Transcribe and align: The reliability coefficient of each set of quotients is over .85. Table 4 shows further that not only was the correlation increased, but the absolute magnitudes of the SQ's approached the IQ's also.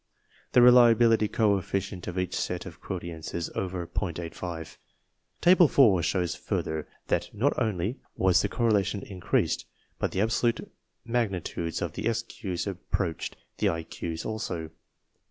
The 0.53 0.63
reliability 0.63 1.27
coefficient 1.27 2.07
of 2.07 2.17
each 2.17 2.35
set 2.35 2.65
of 2.65 2.81
quotients 2.81 3.35
is 3.35 3.51
over 3.53 3.85
.85. 3.85 4.77
Table 5.41 5.67
4 5.67 6.01
shows 6.01 6.33
further 6.33 6.87
that 7.09 7.29
not 7.35 7.53
only 7.61 7.99
was 8.17 8.41
the 8.41 8.49
correlation 8.49 9.03
increased, 9.03 9.67
but 9.99 10.09
the 10.09 10.21
absolute 10.21 10.71
magnitudes 11.05 11.83
of 11.83 11.93
the 11.93 12.11
SQ's 12.11 12.65
approached 12.65 13.35
the 13.59 13.67
IQ's 13.67 14.25
also. 14.25 14.71